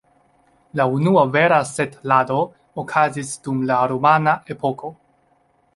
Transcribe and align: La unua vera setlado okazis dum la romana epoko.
La 0.79 0.87
unua 0.93 1.25
vera 1.35 1.59
setlado 1.73 2.39
okazis 2.85 3.33
dum 3.49 3.63
la 3.73 3.81
romana 3.95 4.35
epoko. 4.57 4.93